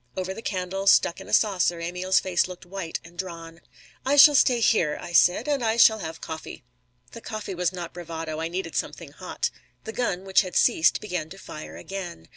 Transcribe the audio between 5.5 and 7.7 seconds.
I shall have coffee." The coffee